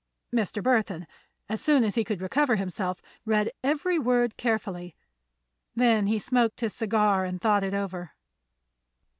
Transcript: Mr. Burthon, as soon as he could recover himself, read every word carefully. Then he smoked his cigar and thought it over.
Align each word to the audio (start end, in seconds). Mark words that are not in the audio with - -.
Mr. 0.33 0.63
Burthon, 0.63 1.05
as 1.47 1.61
soon 1.61 1.83
as 1.83 1.93
he 1.93 2.03
could 2.03 2.21
recover 2.23 2.55
himself, 2.55 3.03
read 3.23 3.51
every 3.63 3.99
word 3.99 4.35
carefully. 4.35 4.95
Then 5.75 6.07
he 6.07 6.17
smoked 6.17 6.61
his 6.61 6.73
cigar 6.73 7.23
and 7.23 7.39
thought 7.39 7.63
it 7.63 7.75
over. 7.75 8.13